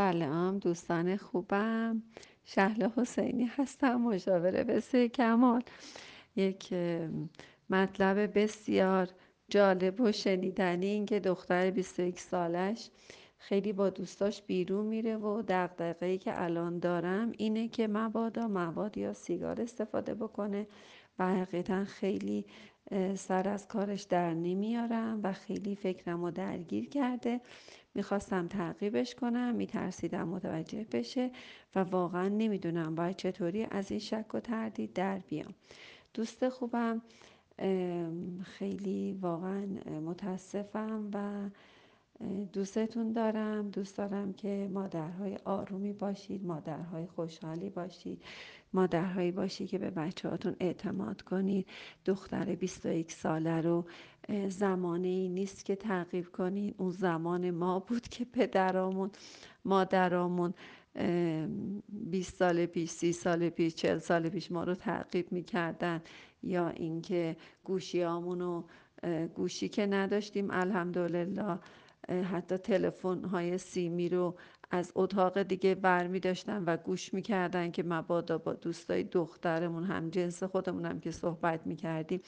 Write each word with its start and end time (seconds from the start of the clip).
سلام 0.00 0.58
دوستان 0.58 1.16
خوبم. 1.16 2.02
شهله 2.44 2.90
حسینی 2.96 3.44
هستم 3.44 3.94
مشاوره 3.94 4.64
بسیار 4.64 5.06
کمال. 5.06 5.62
یک 6.36 6.74
مطلب 7.70 8.38
بسیار 8.38 9.08
جالب 9.48 10.00
و 10.00 10.12
شنیدنی 10.12 10.86
این 10.86 11.06
که 11.06 11.20
دختر 11.20 11.70
21 11.70 12.20
سالش 12.20 12.90
خیلی 13.38 13.72
با 13.72 13.90
دوستاش 13.90 14.42
بیرون 14.42 14.86
میره 14.86 15.16
و 15.16 15.42
دقدقه 15.42 16.18
که 16.18 16.42
الان 16.42 16.78
دارم 16.78 17.32
اینه 17.38 17.68
که 17.68 17.88
مبادا 17.88 18.48
مواد 18.48 18.98
یا 18.98 19.12
سیگار 19.12 19.60
استفاده 19.60 20.14
بکنه 20.14 20.66
و 21.18 21.34
حقیقتا 21.34 21.84
خیلی 21.84 22.46
سر 23.14 23.48
از 23.48 23.68
کارش 23.68 24.02
در 24.02 24.34
نمیارم 24.34 25.20
و 25.22 25.32
خیلی 25.32 25.76
فکرم 25.76 26.24
رو 26.24 26.30
درگیر 26.30 26.88
کرده. 26.88 27.40
می‌خواستم 27.94 28.48
تعقیبش 28.48 29.14
کنم 29.14 29.54
میترسیدم 29.54 30.28
متوجه 30.28 30.86
بشه 30.92 31.30
و 31.74 31.78
واقعا 31.80 32.28
نمی‌دونم 32.28 32.94
باید 32.94 33.16
چطوری 33.16 33.66
از 33.70 33.90
این 33.90 34.00
شک 34.00 34.34
و 34.34 34.40
تردید 34.40 34.92
در 34.92 35.18
بیام. 35.18 35.54
دوست 36.14 36.48
خوبم 36.48 37.02
خیلی 38.42 39.18
واقعا 39.20 39.66
متاسفم 40.04 41.10
و 41.14 41.50
دوستتون 42.52 43.12
دارم. 43.12 43.70
دوست 43.70 43.96
دارم 43.98 44.32
که 44.32 44.68
مادرهای 44.72 45.38
آرومی 45.44 45.92
باشید 45.92 46.44
مادرهای 46.46 47.06
خوشحالی 47.06 47.70
باشید. 47.70 48.22
مادرهایی 48.72 49.30
باشید 49.30 49.68
که 49.68 49.78
به 49.78 49.90
بچه 49.90 50.28
هاتون 50.28 50.56
اعتماد 50.60 51.22
کنید. 51.22 51.66
دختر 52.04 52.54
21 52.54 53.12
ساله 53.12 53.60
رو 53.60 53.84
زمانه 54.48 55.08
ای 55.08 55.28
نیست 55.28 55.64
که 55.64 55.76
تعقیب 55.76 56.32
کنید 56.32 56.74
اون 56.78 56.90
زمان 56.90 57.50
ما 57.50 57.78
بود 57.78 58.08
که 58.08 58.24
پدرامون 58.24 59.10
مادرامون 59.64 60.54
20 61.88 62.34
سال 62.36 62.66
پیش 62.66 62.90
سی 62.90 63.12
سال 63.12 63.48
پیش 63.48 63.74
چل 63.74 63.98
سال 63.98 64.28
پیش 64.28 64.52
ما 64.52 64.64
رو 64.64 64.74
تعقیب 64.74 65.32
می‌کردن. 65.32 66.02
یا 66.42 66.68
اینکه 66.68 67.36
گوشیامون 67.64 68.64
گوشی 69.34 69.68
که 69.68 69.86
نداشتیم 69.86 70.50
الحمدلله 70.50 71.58
حتی 72.10 72.58
تلفن 72.58 73.24
های 73.24 73.58
سیمی 73.58 74.08
رو 74.08 74.34
از 74.70 74.92
اتاق 74.94 75.42
دیگه 75.42 75.74
برمی 75.74 76.20
داشتن 76.20 76.64
و 76.64 76.76
گوش 76.76 77.14
می‌کردن 77.14 77.70
که 77.70 77.82
مبادا 77.82 78.38
با 78.38 78.52
دوستای 78.52 79.02
دخترمون 79.02 79.84
هم 79.84 80.10
جنس 80.10 80.42
خودمون 80.42 80.84
هم 80.86 81.00
که 81.00 81.10
صحبت 81.10 81.66
می‌کردیم 81.66 82.20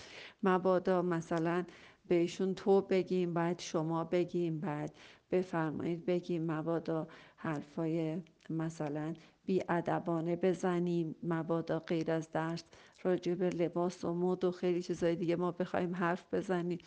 مبادا 0.43 1.03
مثلا 1.03 1.65
بهشون 2.09 2.55
تو 2.55 2.81
بگیم 2.81 3.35
بعد 3.35 3.61
شما 3.61 4.05
بگیم 4.05 4.61
بعد 4.61 4.95
بفرمایید 5.31 6.07
بگیم 6.07 6.51
مبادا 6.53 7.09
حرفای 7.37 8.23
مثلا 8.51 9.15
بیادبانه 9.47 10.37
بزنیم 10.37 11.15
مبادا 11.23 11.79
غیر 11.79 12.11
از 12.11 12.31
درس 12.31 12.65
راجع 13.03 13.35
به 13.35 13.51
لباس 13.51 14.05
و 14.05 14.15
مد 14.15 14.45
و 14.45 14.51
خیلی 14.51 14.83
چیزای 14.83 15.17
دیگه 15.17 15.37
ما 15.37 15.51
بخوایم 15.51 15.95
حرف 15.95 16.35
بزنیم. 16.35 16.79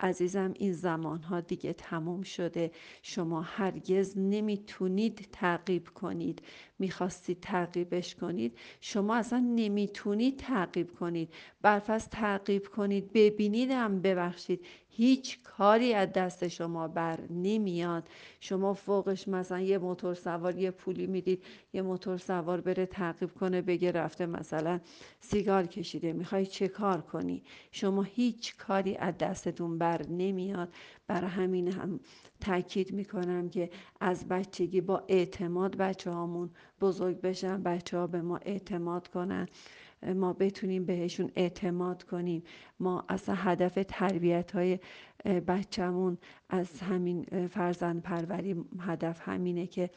عزیزم 0.00 0.54
این 0.56 0.72
زمان 0.72 1.22
ها 1.22 1.40
دیگه 1.40 1.72
تموم 1.72 2.22
شده. 2.22 2.70
شما 3.02 3.42
هرگز 3.42 4.18
نمی‌تونید 4.18 5.28
تعقیب 5.32 5.88
کنید. 5.88 6.42
می‌خواستید 6.78 7.40
تعقیبش 7.40 8.14
کنید 8.14 8.58
شما 8.80 9.16
اصلا 9.16 9.38
نمی‌تونید 9.38 10.36
تعقیب 10.36 10.94
کنید. 10.94 11.34
برفرض 11.62 12.08
تعقیب 12.08 12.66
کنید 12.68 13.12
ببینیدم 13.12 14.00
ببخشید. 14.00 14.66
هیچ 14.98 15.42
کاری 15.42 15.94
از 15.94 16.12
دست 16.12 16.48
شما 16.48 16.88
بر 16.88 17.20
نمیاد. 17.30 18.08
شما 18.40 18.74
فوقش 18.74 19.28
مثلا 19.28 19.60
یه 19.60 19.78
موتور 19.78 20.14
سوار 20.14 20.58
یه 20.58 20.70
پولی 20.70 21.06
می‌دید 21.06 21.44
یه 21.72 21.82
موتور 21.82 22.18
سوار 22.18 22.60
بره 22.60 22.86
تعقیب 22.86 23.30
کنه 23.34 23.62
بگه 23.62 23.92
رفته 23.92 24.26
مثلا 24.26 24.80
سیگار 25.20 25.66
کشیده. 25.66 26.12
می‌خوای 26.12 26.46
چه 26.46 26.68
کار 26.68 27.00
کنی؟ 27.00 27.42
شما 27.72 28.02
هیچ 28.02 28.56
کاری 28.56 28.96
از 28.96 29.18
دستتون 29.18 29.78
بر 29.78 30.06
نمیاد. 30.06 30.68
برای 31.06 31.30
همین 31.30 31.72
هم 31.72 32.00
تاکید 32.40 32.92
می‌کنم 32.92 33.48
که 33.48 33.70
از 34.00 34.28
بچگی 34.28 34.80
با 34.80 35.04
اعتماد 35.08 35.76
بچه 35.76 36.10
هامون 36.10 36.50
بزرگ 36.80 37.20
بشن 37.20 37.62
بچه 37.62 37.98
ها 37.98 38.06
به 38.06 38.22
ما 38.22 38.36
اعتماد 38.36 39.08
کنن. 39.08 39.48
ما 40.02 40.32
بتونیم 40.32 40.84
بهشون 40.84 41.30
اعتماد 41.36 42.02
کنیم. 42.02 42.42
ما 42.80 43.04
اصلا 43.08 43.34
هدف 43.34 43.78
تربیت 43.88 44.50
های 44.50 44.78
بچهمون 45.24 46.18
از 46.50 46.80
همین 46.80 47.46
فرزند 47.46 48.02
پروری 48.02 48.64
هدف 48.80 49.20
همینه 49.28 49.66
که 49.66 49.90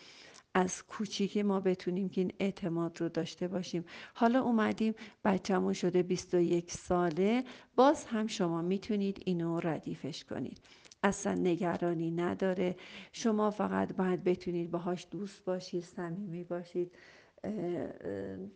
از 0.54 0.84
کوچیکی 0.84 1.44
ما 1.44 1.60
بتونیم 1.60 2.10
که 2.10 2.22
این 2.22 2.32
اعتماد 2.40 3.02
رو 3.02 3.10
داشته 3.10 3.48
باشیم. 3.48 3.86
حالا 4.14 4.42
اومدیم 4.42 4.94
بچهمون 5.26 5.74
شده 5.74 6.04
21 6.04 6.72
ساله. 6.72 7.44
باز 7.76 8.06
هم 8.06 8.28
شما 8.28 8.62
می‌تونید 8.62 9.24
اینو 9.26 9.60
ردیفش 9.60 10.24
کنید. 10.24 10.62
اصلا 11.04 11.34
نگرانی 11.34 12.12
نداره. 12.12 12.76
شما 13.12 13.52
فقط 13.52 13.96
باید 13.96 14.24
بتونید 14.24 14.72
باهاش 14.72 15.08
دوست 15.12 15.46
باشید 15.46 15.84
صمیمی 15.84 16.44
باشید. 16.44 16.92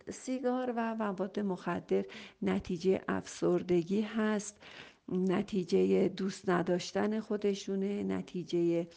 سیگار 0.10 0.74
و 0.76 0.96
مواد 0.96 1.40
مخدر 1.40 2.06
نتیجه 2.42 3.02
افسردگی 3.08 4.02
هست. 4.02 4.64
نتیجه 5.10 6.08
دوست 6.08 6.50
نداشتن 6.50 7.20
خودشونه 7.20 8.04
نتیجه 8.04 8.88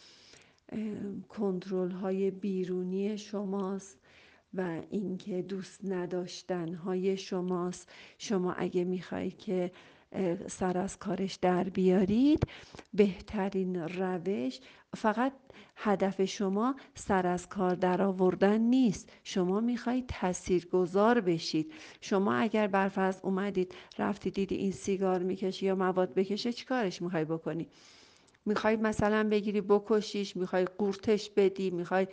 کنترل 1.29 1.91
های 1.91 2.31
بیرونی 2.31 3.17
شماست 3.17 3.99
و 4.53 4.81
اینکه 4.89 5.41
دوست 5.41 5.85
نداشتن 5.85 6.73
های 6.73 7.17
شماست. 7.17 7.91
شما 8.17 8.53
اگه 8.53 8.83
می‌خوای 8.83 9.31
که 9.31 9.71
سر 10.47 10.77
از 10.77 10.99
کارش 10.99 11.35
در 11.35 11.63
بیارید 11.63 12.47
بهترین 12.93 13.75
روش 13.75 14.59
فقط 14.97 15.33
هدف 15.75 16.25
شما 16.25 16.75
سر 16.95 17.27
از 17.27 17.49
کار 17.49 17.75
در 17.75 18.01
آوردن 18.01 18.57
نیست. 18.57 19.11
شما 19.23 19.59
می‌خواید 19.59 20.05
تاثیرگذار 20.07 21.21
بشید. 21.21 21.73
شما 22.01 22.33
اگر 22.33 22.67
برفرض 22.67 23.19
اومدید 23.23 23.75
رفتی 23.97 24.31
دیدی 24.31 24.55
این 24.55 24.71
سیگار 24.71 25.23
می‌کشه 25.23 25.65
یا 25.65 25.75
مواد 25.75 26.13
بکشه 26.13 26.53
چیکارش 26.53 27.01
می‌خوای 27.01 27.25
بکنی؟ 27.25 27.67
می‌خوای 28.45 28.75
مثلا 28.75 29.29
بگیری 29.29 29.61
بکشیش 29.61 30.35
می‌خوای 30.35 30.65
قورتش 30.65 31.29
بدی 31.29 31.69
می‌خوای 31.69 32.07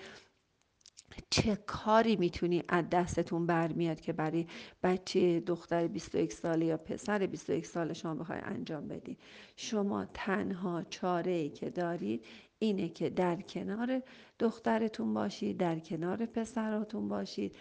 چه 1.30 1.56
کاری 1.56 2.16
می‌تونی 2.16 2.62
از 2.68 2.84
دستتون 2.90 3.46
برمیاد 3.46 4.00
که 4.00 4.12
برای 4.12 4.46
بچه 4.82 5.40
دختر 5.40 5.86
21 5.86 6.32
ساله 6.32 6.66
یا 6.66 6.76
پسر 6.76 7.26
21 7.26 7.66
ساله 7.66 7.94
شما 7.94 8.14
بخوای 8.14 8.38
انجام 8.42 8.88
بدی؟ 8.88 9.18
شما 9.56 10.06
تنها 10.14 10.82
چاره 10.82 11.32
ای 11.32 11.50
که 11.50 11.70
دارید 11.70 12.24
اینه 12.58 12.88
که 12.88 13.10
در 13.10 13.40
کنار 13.40 14.02
دخترتون 14.38 15.14
باشید 15.14 15.56
در 15.56 15.78
کنار 15.78 16.26
پسراتون 16.26 17.08
باشید. 17.08 17.56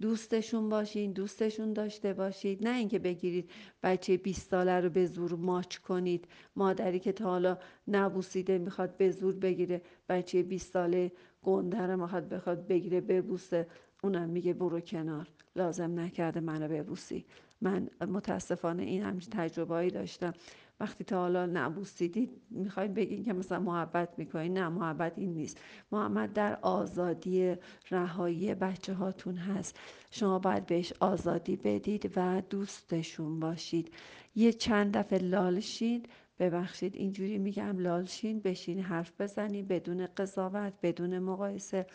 دوستشون 0.00 0.68
باشین 0.68 1.12
دوستشون 1.12 1.72
داشته 1.72 2.12
باشید. 2.12 2.68
نه 2.68 2.76
اینکه 2.76 2.98
بگیرید 2.98 3.50
بچه 3.82 4.16
20 4.16 4.50
ساله 4.50 4.80
رو 4.80 4.90
به 4.90 5.06
زور 5.06 5.34
ماچ 5.34 5.76
کنید. 5.78 6.28
مادری 6.56 6.98
که 6.98 7.12
تا 7.12 7.24
حالا 7.24 7.58
نبوسیده 7.88 8.58
می‌خواد 8.58 8.96
به 8.96 9.10
زور 9.10 9.34
بگیره. 9.34 9.82
بچه 10.08 10.42
20 10.42 10.72
ساله 10.72 11.12
گنده 11.42 11.78
رو 11.86 12.00
می‌خواد 12.00 12.28
بخواد 12.28 12.66
بگیره 12.66 13.00
ببوسه. 13.00 13.66
اونم 14.02 14.28
میگه 14.28 14.52
برو 14.54 14.80
کنار. 14.80 15.28
لازم 15.56 16.00
نکرده 16.00 16.40
منو 16.40 16.68
ببوسی. 16.68 17.24
من 17.60 17.88
متاسفانه 18.00 18.82
این 18.82 19.02
همچین 19.02 19.30
تجربه 19.30 19.90
داشتم. 19.90 20.32
وقتی 20.80 21.04
تا 21.04 21.16
حالا 21.20 21.46
نبوسیدید 21.46 22.30
می‌خواید 22.50 22.94
بگین 22.94 23.24
که 23.24 23.32
مثلا 23.32 23.60
محبت 23.60 24.18
می‌کنید 24.18 24.52
نه 24.52 24.68
محبت 24.68 25.18
این 25.18 25.34
نیست. 25.34 25.60
محبت 25.92 26.32
در 26.32 26.58
آزادی 26.62 27.54
رهایی 27.90 28.54
بچه 28.54 28.94
هاتون 28.94 29.36
هست. 29.36 29.78
شما 30.10 30.38
باید 30.38 30.66
بهش 30.66 30.92
آزادی 31.00 31.56
بدید 31.56 32.12
و 32.16 32.42
دوستشون 32.50 33.40
باشید. 33.40 33.92
یه 34.34 34.52
چند 34.52 34.96
دفعه 34.96 35.18
لالشید 35.18 36.08
ببخشید 36.38 36.96
اینجوری 36.96 37.38
میگم 37.38 37.78
لالشین 37.78 38.40
بشین 38.40 38.80
حرف 38.80 39.20
بزنید 39.20 39.68
بدون 39.68 40.06
قضاوت 40.06 40.72
بدون 40.82 41.18
مقایسه 41.18 41.86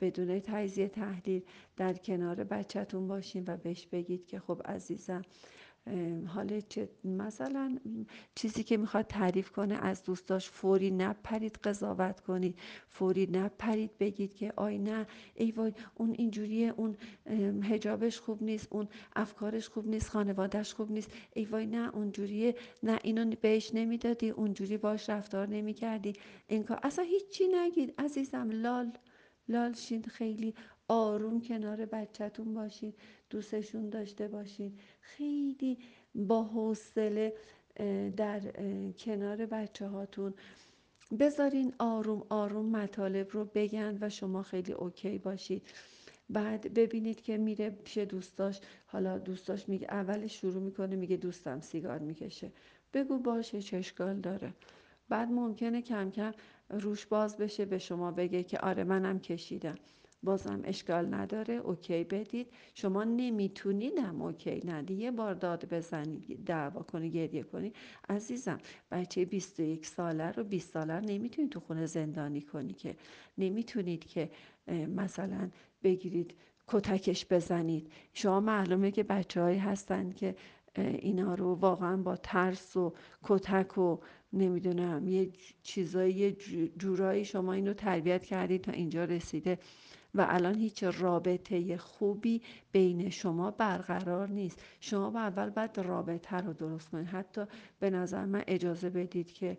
بدون 0.00 0.40
تجزیه 0.40 0.88
تحلیل 0.88 1.42
در 1.76 1.92
کنار 1.92 2.44
بچهتون 2.44 3.08
باشین 3.08 3.44
و 3.46 3.56
بهش 3.56 3.86
بگید 3.86 4.26
که 4.26 4.38
خب 4.38 4.62
عزیزم 4.64 5.22
حال 6.26 6.60
چه 6.60 6.88
مثلا 7.04 7.78
چیزی 8.34 8.62
که 8.62 8.76
می‌خواد 8.76 9.06
تعریف 9.06 9.50
کنه 9.50 9.74
از 9.74 10.02
دوستاش 10.04 10.50
فوری 10.50 10.90
نپرید 10.90 11.58
قضاوت 11.64 12.20
کنید 12.20 12.58
فوری 12.88 13.26
نپرید 13.26 13.98
بگید 13.98 14.34
که 14.34 14.52
آی 14.56 14.78
نه 14.78 15.06
ای 15.34 15.50
وای 15.50 15.72
اون 15.94 16.14
اینجوریه 16.18 16.74
اون 16.76 16.96
هجابش 17.62 18.20
خوب 18.20 18.42
نیست 18.42 18.68
اون 18.70 18.88
افکارش 19.16 19.68
خوب 19.68 19.86
نیست 19.88 20.10
خانوادهش 20.10 20.74
خوب 20.74 20.90
نیست. 20.92 21.10
ای 21.34 21.44
وای 21.44 21.66
نه 21.66 21.94
اونجوریه. 21.94 22.54
نه 22.82 22.98
اینو 23.02 23.34
بهش 23.40 23.70
نمی‌دادی 23.74 24.30
اونجوری 24.30 24.76
باش 24.76 25.10
رفتار 25.10 25.48
نمی‌کردی. 25.48 26.12
این 26.48 26.62
کار 26.62 26.80
اصلا 26.82 27.04
هیچی 27.04 27.48
نگید 27.48 27.94
عزیزم. 27.98 28.50
لال 28.50 28.92
لالشین 29.48 30.02
خیلی 30.02 30.54
آروم 30.90 31.40
کنار 31.40 31.86
بچهتون 31.86 32.54
باشین 32.54 32.92
دوستشون 33.30 33.90
داشته 33.90 34.28
باشین. 34.28 34.78
خیلی 35.00 35.78
با 36.14 36.42
حوصله 36.42 37.32
در 38.16 38.40
کنار 38.98 39.46
بچه 39.46 39.86
هاتون 39.86 40.34
بذارین 41.20 41.72
آروم 41.78 42.22
آروم 42.28 42.66
مطالب 42.66 43.28
رو 43.30 43.44
بگن 43.54 43.98
و 44.00 44.08
شما 44.08 44.42
خیلی 44.42 44.72
اوکی 44.72 45.18
باشید. 45.18 45.62
بعد 46.30 46.74
ببینید 46.74 47.20
که 47.22 47.38
میره 47.38 47.70
پیش 47.70 47.98
دوستاش 47.98 48.60
حالا 48.86 49.18
دوستاش 49.18 49.68
میگه 49.68 49.86
اول 49.90 50.26
شروع 50.26 50.62
می‌کنه 50.62 50.96
میگه 50.96 51.16
دوستم 51.16 51.60
سیگار 51.60 51.98
می‌کشه. 51.98 52.52
بگو 52.94 53.18
باشه 53.18 53.62
چه 53.62 53.76
اشکال 53.76 54.20
داره. 54.20 54.54
بعد 55.08 55.28
ممکنه 55.28 55.82
کم 55.82 56.10
کم 56.10 56.32
روش 56.70 57.06
باز 57.06 57.36
بشه 57.36 57.64
به 57.64 57.78
شما 57.78 58.10
بگه 58.10 58.42
که 58.42 58.58
آره 58.58 58.84
منم 58.84 59.20
کشیدم. 59.20 59.78
بازم 60.22 60.60
اشکال 60.64 61.14
نداره. 61.14 61.54
اوکی 61.54 62.04
بدید. 62.04 62.46
شما 62.74 63.04
نمیتونیدم 63.04 64.22
اوکی 64.22 64.60
ندی 64.66 64.94
یه 64.94 65.10
بار 65.10 65.34
داد 65.34 65.68
بزنید 65.74 66.44
دعوا 66.44 66.82
کنی 66.82 67.10
گریه 67.10 67.42
کنی. 67.42 67.72
عزیزم 68.08 68.58
بچه 68.90 69.24
21 69.24 69.86
ساله 69.86 70.30
رو 70.32 70.44
20 70.44 70.72
ساله 70.72 71.00
نمی‌تونید 71.00 71.50
تو 71.50 71.60
خونه 71.60 71.86
زندانی 71.86 72.40
کنی 72.42 72.72
که. 72.72 72.96
نمی‌تونید 73.38 74.04
که 74.04 74.30
مثلا 74.96 75.50
بگیرید 75.82 76.34
کتکش 76.66 77.26
بزنید. 77.30 77.92
شما 78.12 78.40
معلومه 78.40 78.90
که 78.90 79.02
بچه 79.02 79.40
هایی 79.40 79.58
هستن 79.58 80.10
که 80.10 80.34
اینا 80.76 81.34
رو 81.34 81.54
واقعا 81.54 81.96
با 81.96 82.16
ترس 82.16 82.76
و 82.76 82.94
کتک 83.22 83.78
و 83.78 83.98
نمی‌دونم 84.32 85.08
یه 85.08 85.30
چیزایی 85.62 86.32
جورایی 86.78 87.24
شما 87.24 87.52
اینو 87.52 87.74
تربیت 87.74 88.26
کردید 88.26 88.60
تا 88.60 88.72
اینجا 88.72 89.04
رسیده. 89.04 89.58
و 90.14 90.26
الان 90.28 90.54
هیچ 90.54 90.84
رابطه 90.84 91.76
خوبی 91.76 92.42
بین 92.72 93.10
شما 93.10 93.50
برقرار 93.50 94.28
نیست. 94.28 94.62
شما 94.80 95.10
با 95.10 95.20
اول 95.20 95.50
باید 95.50 95.78
رابطه 95.80 96.36
رو 96.36 96.52
درست 96.52 96.88
کنید. 96.88 97.06
حتی 97.06 97.44
به 97.80 97.90
نظر 97.90 98.24
من 98.24 98.44
اجازه 98.46 98.90
بدید 98.90 99.32
که 99.32 99.58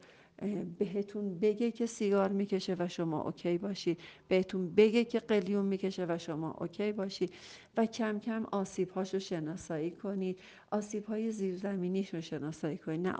بهتون 0.79 1.39
بگه 1.39 1.71
که 1.71 1.85
سیگار 1.85 2.31
می‌کشه 2.31 2.75
و 2.79 2.87
شما 2.87 3.21
اوکی 3.21 3.57
باشید. 3.57 3.99
بهتون 4.27 4.75
بگه 4.75 5.03
که 5.05 5.19
قلیون 5.19 5.65
می‌کشه 5.65 6.05
و 6.09 6.17
شما 6.17 6.51
اوکی 6.59 6.91
باشید. 6.91 7.33
و 7.77 7.85
کم 7.85 8.19
کم 8.19 8.45
آسیب 8.51 8.89
هاشو 8.89 9.19
شناسایی 9.19 9.91
کنید. 9.91 10.39
آسیب 10.71 11.05
های 11.05 11.31
زیرزمینیش 11.31 12.15
شناسایی 12.15 12.77
کنید. 12.77 13.07
نه 13.07 13.13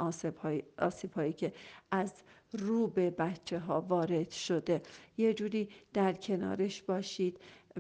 آسیب 0.78 1.12
هایی 1.14 1.34
که 1.34 1.54
از 1.92 2.14
رو 2.52 2.88
به 2.88 3.10
بچه 3.10 3.60
ها 3.60 3.82
وارد 3.82 4.30
شده. 4.30 4.82
یه 5.18 5.34
جوری 5.34 5.70
در 5.94 6.14
کنارش 6.14 6.82
باشید 6.82 7.38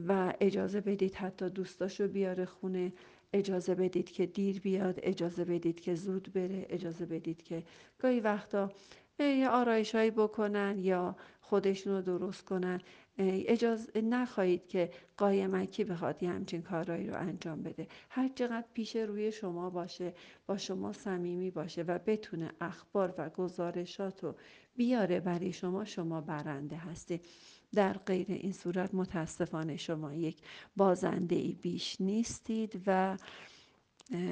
و 0.07 0.33
اجازه 0.41 0.81
بدید 0.81 1.15
حتی 1.15 1.49
دوستاشو 1.49 2.07
بیاره 2.07 2.45
خونه. 2.45 2.93
اجازه 3.33 3.75
بدید 3.75 4.11
که 4.11 4.25
دیر 4.25 4.59
بیاد. 4.59 4.99
اجازه 5.03 5.45
بدید 5.45 5.79
که 5.79 5.95
زود 5.95 6.33
بره. 6.33 6.65
اجازه 6.69 7.05
بدید 7.05 7.43
که 7.43 7.63
گاهی 7.99 8.19
وقتا 8.19 8.71
یه 9.19 9.50
آرایش 9.50 9.96
هایی 9.96 10.12
بکنن 10.12 10.80
یا 10.80 11.16
خودشون 11.42 11.94
رو 11.94 12.02
درست 12.02 12.46
کنن. 12.46 12.81
اجازه 13.18 14.02
نخواهید 14.02 14.68
که 14.68 14.92
قایمکی 15.18 15.84
بخواد 15.84 16.24
یه 16.24 16.30
همچین 16.30 16.62
کارهایی 16.62 17.08
رو 17.08 17.18
انجام 17.19 17.63
بده. 17.63 17.88
هر 18.10 18.30
چقدر 18.36 18.66
پیش 18.74 18.96
روی 18.96 19.31
شما 19.31 19.69
باشه 19.69 20.13
با 20.48 20.58
شما 20.58 20.94
صمیمی 20.94 21.52
باشه 21.52 21.81
و 21.81 22.00
بتونه 22.06 22.52
اخبار 22.62 23.13
و 23.18 23.30
گزارشات 23.30 24.24
رو 24.24 24.36
بیاره 24.75 25.19
برای 25.19 25.54
شما 25.54 25.86
شما 25.86 26.22
برنده 26.22 26.75
هستید 26.75 27.25
در 27.74 27.94
غیر 27.94 28.25
این 28.30 28.52
صورت 28.52 28.94
متاسفانه 28.94 29.78
شما 29.78 30.13
یک 30.13 30.42
بازنده 30.78 31.36
ای 31.36 31.54
بیش 31.62 32.02
نیستید 32.02 32.81
و 32.88 33.18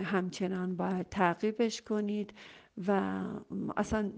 همچنان 0.03 0.75
باید 0.75 1.09
تعقیبش 1.09 1.81
کنید 1.81 2.33
و 2.87 3.21
اصلا 3.77 4.11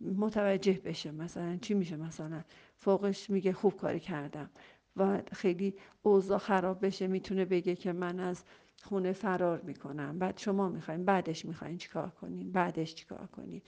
متوجه 0.00 0.80
بشه 0.84 1.10
مثلا 1.10 1.56
چی 1.56 1.74
میشه 1.74 1.96
مثلا 1.96 2.44
فوقش 2.76 3.30
میگه 3.30 3.52
خوب 3.52 3.76
کاری 3.76 4.00
کردم 4.00 4.50
و 4.96 5.22
خیلی 5.32 5.74
اوضاع 6.02 6.38
خراب 6.38 6.86
بشه 6.86 7.06
می‌تونه 7.06 7.44
بگه 7.44 7.74
که 7.76 7.92
من 7.92 8.20
از 8.20 8.44
خونه 8.82 9.12
فرار 9.12 9.60
می‌کنم. 9.60 10.18
بعد 10.18 10.38
شما 10.38 10.68
می‌خواین 10.68 11.04
بعدش 11.04 11.44
می‌خواین 11.44 11.78
چیکار 11.78 12.10
کنین؟ 12.10 12.52
بعدش 12.52 12.94
چیکار 12.94 13.26
کنین؟ 13.26 13.62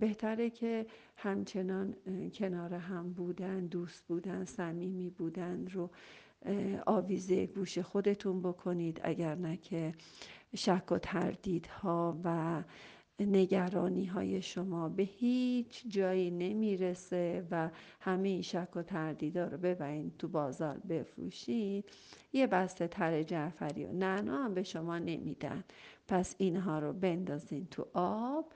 بهتره 0.00 0.50
که 0.50 0.86
همچنان 1.16 1.94
کنار 2.34 2.74
هم 2.74 3.12
بودن 3.12 3.66
دوست 3.66 4.04
بودن 4.06 4.44
صمیمی 4.44 5.10
بودن 5.10 5.66
رو 5.66 5.90
آویزه 6.86 7.46
گوش 7.46 7.78
خودتون 7.78 8.42
بکنید. 8.42 9.00
اگر 9.02 9.34
نه 9.34 9.56
که 9.56 9.94
شک 10.56 10.92
و 10.92 10.98
تردیدها 10.98 12.20
و 12.24 12.62
نگرانی 13.26 14.04
های 14.04 14.42
شما 14.42 14.88
به 14.88 15.02
هیچ 15.02 15.84
جایی 15.88 16.30
نمی‌رسه 16.30 17.46
و 17.50 17.70
همه 18.00 18.28
این 18.28 18.42
شک 18.42 18.76
و 18.76 18.82
تردیدا 18.82 19.46
رو 19.48 19.58
ببرین 19.58 20.12
تو 20.18 20.28
بازار 20.28 20.78
بفروشید 20.78 21.84
یه 22.32 22.46
بسته 22.46 22.88
تر 22.88 23.22
جعفری 23.22 23.84
و 23.84 23.92
نعنا 23.92 24.44
هم 24.44 24.54
به 24.54 24.62
شما 24.62 24.98
نمیدن. 24.98 25.64
پس 26.08 26.34
اینها 26.38 26.78
رو 26.78 26.92
بندازین 26.92 27.66
تو 27.70 27.86
آب 27.94 28.52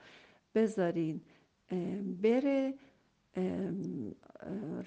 بذارین 0.55 1.21
بره 2.21 2.73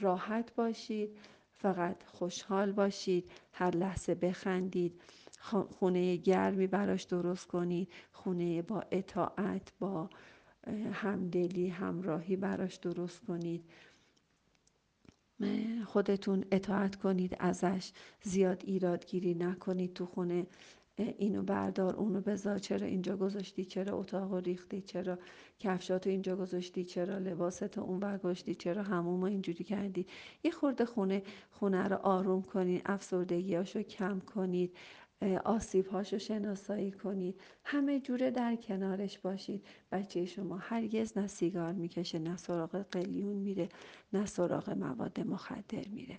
راحت 0.01 0.55
باشید 0.55 1.19
فقط 1.53 2.05
خوشحال 2.05 2.73
باشید 2.73 3.31
هر 3.53 3.77
لحظه 3.77 4.15
بخندید. 4.15 5.01
خونه 5.41 6.17
گرمی 6.17 6.67
براش 6.67 7.03
درست 7.03 7.47
کنید 7.47 7.93
خونه 8.13 8.63
با 8.63 8.85
اطاعت 8.91 9.73
با 9.79 10.11
همدلی 10.93 11.69
همراهی 11.69 12.37
براش 12.37 12.77
درست 12.77 13.21
کنید. 13.21 13.65
خودتون 15.87 16.45
اطاعت 16.53 16.97
کنید 16.97 17.37
ازش 17.39 17.93
زیاد 18.23 18.63
ایرادگیری 18.67 19.35
نکنید 19.35 19.93
تو 19.93 20.07
خونه. 20.07 20.47
اینو 20.99 21.43
بردار 21.43 21.97
اونو 21.97 22.21
بذار. 22.21 22.59
چرا 22.59 22.87
اینجا 22.87 23.17
گذاشتی؟ 23.17 23.65
چرا 23.65 23.99
اتاق 23.99 24.35
ریختی؟ 24.35 24.81
چرا 24.81 25.19
کفشاتو 25.59 26.11
اینجا 26.11 26.37
گذاشتی؟ 26.37 26.85
چرا 26.85 27.19
لباستو 27.19 27.81
اون 27.81 28.01
برگاشتی 28.01 28.55
چرا 28.55 28.83
همومو 28.83 29.25
اینجوری 29.25 29.65
کردی؟ 29.65 30.07
یه 30.45 30.51
خورده 30.51 30.85
خونه 30.85 31.23
خونه 31.51 31.89
رو 31.89 31.97
آروم 31.97 32.43
کنید 32.43 32.83
افسردگیاشو 32.87 33.83
کم 33.83 34.21
کنید. 34.21 34.77
آسیب 35.45 35.87
هاشو 35.87 36.19
شناسایی 36.19 36.93
کنید. 36.93 37.41
همه 37.65 38.01
جوره 38.01 38.31
در 38.31 38.57
کنارش 38.57 39.19
باشید. 39.19 39.65
بچه 39.93 40.25
شما 40.25 40.57
هرگز 40.57 41.19
نه 41.19 41.27
سیگار 41.27 41.73
می‌کشه 41.73 42.19
نه 42.19 42.37
سراغ 42.37 42.77
قلیون 42.77 43.37
میره 43.37 43.69
نه 44.13 44.27
سراغ 44.27 44.71
مواد 44.71 45.21
مخدر 45.21 45.89
میره. 45.89 46.19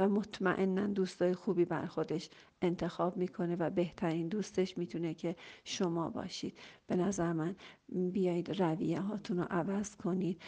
و 0.00 0.08
مطمئنا 0.08 0.86
دوستای 0.86 1.34
خوبی 1.34 1.64
بر 1.64 1.86
خودش 1.86 2.30
انتخاب 2.62 3.16
می‌کنه 3.16 3.56
و 3.56 3.70
بهترین 3.70 4.28
دوستش 4.28 4.78
می‌تونه 4.78 5.14
که 5.14 5.36
شما 5.64 6.10
باشید. 6.10 6.58
به 6.86 6.96
نظر 6.96 7.32
من 7.32 7.56
بیایید 7.88 8.62
رویه 8.62 9.00
هاتون 9.00 9.38
رو 9.38 9.46
عوض 9.50 9.96
کنید. 9.96 10.42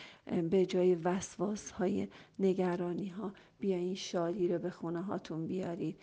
به 0.50 0.66
جای 0.66 0.94
وسواس 0.94 1.70
های 1.70 2.08
نگرانی 2.38 3.08
ها 3.08 3.32
بیایید 3.60 3.96
شادی 3.96 4.48
رو 4.48 4.58
به 4.58 4.70
خونه 4.70 5.02
هاتون 5.02 5.46
بیارید. 5.46 5.96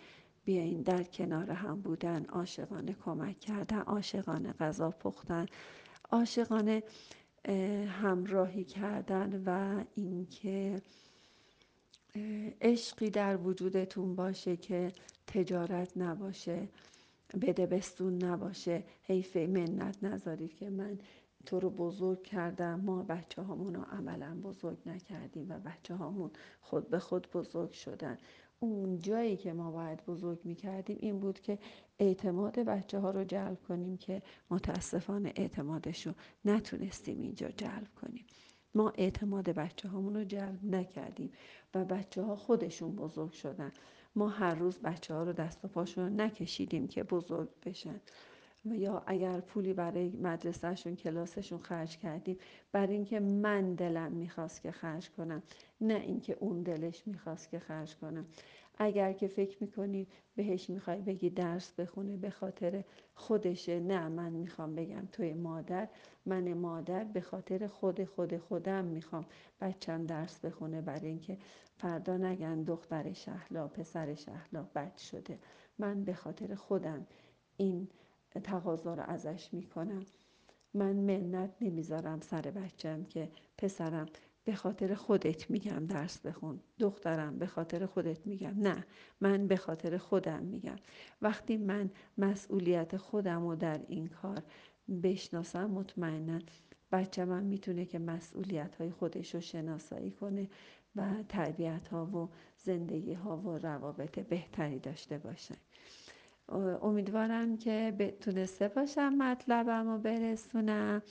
بیاین 0.48 0.82
در 0.82 1.02
کنار 1.02 1.50
هم 1.50 1.80
بودن 1.80 2.24
عاشقانه 2.24 2.96
کمک 3.04 3.40
کردن 3.40 3.78
عاشقانه 3.78 4.52
غذا 4.52 4.90
پختن 4.90 5.46
عاشقانه 6.10 6.82
همراهی 7.88 8.64
کردن 8.64 9.42
و 9.46 9.84
اینکه 9.94 10.82
عشقی 12.60 13.10
در 13.10 13.36
وجودتون 13.36 14.14
باشه 14.14 14.56
که 14.56 14.92
تجارت 15.26 15.96
نباشه 15.96 16.68
بده 17.40 17.66
بستون 17.66 18.24
نباشه. 18.24 18.84
حیف 19.02 19.36
منت 19.36 20.04
نذارید 20.04 20.54
که 20.54 20.70
من 20.70 20.98
تو 21.46 21.60
رو 21.60 21.70
بزرگ 21.70 22.22
کردم. 22.22 22.80
ما 22.80 23.02
بچه 23.02 23.42
هامون 23.42 23.74
رو 23.74 23.82
عملا 23.82 24.40
بزرگ 24.42 24.78
نکردیم 24.86 25.46
و 25.50 25.58
بچه 25.58 25.94
هامون 25.94 26.30
خود 26.60 26.90
به 26.90 26.98
خود 26.98 27.28
بزرگ 27.34 27.72
شدن. 27.72 28.18
اون 28.60 28.98
جایی 28.98 29.36
که 29.36 29.52
ما 29.52 29.70
باید 29.70 30.04
بزرگ 30.06 30.40
می 30.44 30.54
کردیم 30.54 30.96
این 31.00 31.20
بود 31.20 31.40
که 31.40 31.58
اعتماد 31.98 32.58
بچه 32.58 32.98
ها 32.98 33.10
رو 33.10 33.24
جلب 33.24 33.58
کنیم 33.68 33.96
که 33.96 34.22
متاسفانه 34.50 35.32
اعتمادش 35.36 36.06
رو 36.06 36.12
نتونستیم 36.44 37.20
اینجا 37.20 37.48
جلب 37.48 37.88
کنیم. 38.02 38.26
ما 38.74 38.92
اعتماد 38.96 39.50
بچه 39.50 39.88
هامون 39.88 40.14
رو 40.14 40.24
جلب 40.24 40.64
نکردیم 40.64 41.32
و 41.74 41.84
بچه 41.84 42.22
ها 42.22 42.36
خودشون 42.36 42.96
بزرگ 42.96 43.32
شدن. 43.32 43.72
ما 44.14 44.28
هر 44.28 44.54
روز 44.54 44.78
بچه 44.78 45.14
ها 45.14 45.22
رو 45.22 45.32
دست 45.32 45.64
و 45.64 45.68
پاشون 45.68 46.04
رو 46.04 46.10
نکشیدیم 46.14 46.88
که 46.88 47.02
بزرگ 47.02 47.48
بشن. 47.66 48.00
یا 48.64 49.02
اگر 49.06 49.40
پولی 49.40 49.72
برای 49.72 50.08
مدرسهشون 50.08 50.96
کلاسشون 50.96 51.58
خرج 51.58 51.98
کردیم 51.98 52.38
برای 52.72 52.94
اینکه 52.94 53.20
من 53.20 53.74
دلم 53.74 54.12
می‌خواست 54.12 54.62
که 54.62 54.70
خرج 54.70 55.10
کنم 55.10 55.42
نه 55.80 55.94
اینکه 55.94 56.36
اون 56.40 56.62
دلش 56.62 57.06
می‌خواست 57.06 57.50
که 57.50 57.58
خرج 57.58 57.96
کنم. 57.96 58.26
اگر 58.78 59.12
که 59.12 59.28
فکر 59.28 59.56
می‌کنی 59.60 60.06
بهش 60.36 60.70
می‌خوای 60.70 61.00
بگی 61.00 61.30
درس 61.30 61.72
بخونه 61.72 62.16
به 62.16 62.30
خاطر 62.30 62.84
خودشه 63.14 63.80
نه 63.80 64.08
من 64.08 64.32
می‌خوام 64.32 64.74
بگم 64.74 65.08
توی 65.12 65.34
مادر 65.34 65.88
من 66.26 66.54
مادر 66.54 67.04
به 67.04 67.20
خاطر 67.20 67.66
خود 67.66 68.04
خود 68.04 68.36
خودم 68.36 68.84
می‌خوام 68.84 69.24
بچم 69.60 70.06
درس 70.06 70.40
بخونه 70.40 70.80
برای 70.80 71.06
اینکه 71.06 71.38
فردا 71.76 72.16
نگن 72.16 72.62
دختر 72.62 73.12
شهلا 73.12 73.68
پسر 73.68 74.14
شهلا 74.14 74.62
بد 74.74 74.96
شده. 74.96 75.38
من 75.78 76.04
به 76.04 76.14
خاطر 76.14 76.54
خودم 76.54 77.06
این 77.56 77.88
تقاضا 78.44 78.94
رو 78.94 79.02
ازش 79.02 79.48
می‌کنم. 79.52 80.06
من 80.74 80.92
منت 80.92 81.56
نمی‌ذارم 81.60 82.20
سر 82.20 82.40
بچم 82.40 83.04
که 83.04 83.30
پسرم 83.58 84.06
به 84.44 84.54
خاطر 84.54 84.94
خودت 84.94 85.50
میگم 85.50 85.86
درس 85.86 86.18
بخون. 86.18 86.60
دخترم 86.78 87.38
به 87.38 87.46
خاطر 87.46 87.86
خودت 87.86 88.26
میگم. 88.26 88.54
نه 88.58 88.86
من 89.20 89.46
به 89.46 89.56
خاطر 89.56 89.98
خودم 89.98 90.42
میگم. 90.42 90.76
وقتی 91.22 91.56
من 91.56 91.90
مسئولیت 92.18 92.96
خودم 92.96 93.46
رو 93.48 93.56
در 93.56 93.80
این 93.88 94.06
کار 94.06 94.42
بشناسم 95.02 95.70
مطمئنا 95.70 96.38
بچه 96.92 97.24
من 97.24 97.44
می‌تونه 97.44 97.84
که 97.84 97.98
مسئولیت 97.98 98.74
های 98.74 98.90
خودش 98.90 99.34
رو 99.34 99.40
شناسایی 99.40 100.10
کنه 100.10 100.48
و 100.96 101.22
تربیت 101.28 101.88
ها 101.88 102.06
و 102.06 102.28
زندگی 102.56 103.12
ها 103.12 103.36
و 103.36 103.58
روابط 103.58 104.18
بهتری 104.18 104.78
داشته 104.78 105.18
باشه. 105.18 105.54
امیدوارم 106.82 107.56
که 107.56 107.94
تونسته 108.20 108.68
باشم 108.68 109.08
مطلبم 109.08 109.88
رو 109.88 109.98
برسونم. 109.98 111.02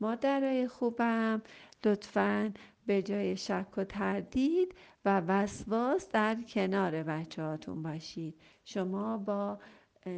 مادرای 0.00 0.68
خوبم 0.68 1.42
لطفا 1.84 2.52
به 2.86 3.02
جای 3.02 3.36
شک 3.36 3.78
و 3.78 3.84
تردید 3.84 4.74
و 5.04 5.20
وسواس 5.20 6.08
در 6.08 6.36
کنار 6.48 7.02
بچه 7.02 7.42
هاتون 7.42 7.82
باشید. 7.82 8.34
شما 8.64 9.18
با 9.18 9.58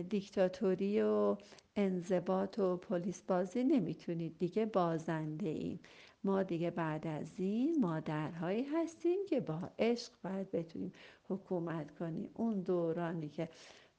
دیکتاتوری 0.09 1.03
و 1.03 1.37
انضباط 1.77 2.59
و 2.59 2.77
پلیس 2.77 3.23
بازی 3.23 3.65
نمی‌تونید 3.65 4.39
دیگه 4.39 4.67
بازنده 4.67 5.49
ایم. 5.49 5.81
ما 6.25 6.43
دیگه 6.43 6.71
بعد 6.71 7.07
از 7.07 7.33
این 7.39 7.81
مادرهایی 7.81 8.65
هستیم 8.65 9.19
که 9.29 9.41
با 9.41 9.71
عشق 9.79 10.13
باید 10.25 10.51
بتونیم 10.51 10.93
حکومت 11.29 11.91
کنیم. 11.99 12.31
اون 12.35 12.61
دورانی 12.61 13.29
که 13.29 13.49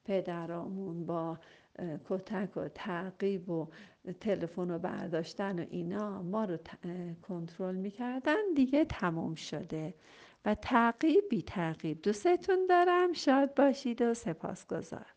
پدرامون 0.06 1.06
با 1.06 1.38
کتک 2.08 2.56
و 2.56 2.68
تعقیب 2.68 3.50
و 3.50 3.68
تلفن 4.20 4.68
رو 4.68 4.78
برداشتن 4.78 5.58
و 5.58 5.66
اینا 5.70 6.22
ما 6.22 6.44
رو 6.44 6.58
کنترل 7.28 7.74
می‌کردن 7.74 8.54
دیگه 8.56 8.84
تموم 8.84 9.34
شده. 9.34 9.94
و 10.44 10.54
تعقیب 10.54 11.24
بی 11.30 11.42
تعقیب 11.42 12.02
دوستتون 12.02 12.66
دارم. 12.68 13.12
شاد 13.12 13.54
باشید 13.54 14.02
و 14.02 14.14
سپاسگزار 14.14 15.15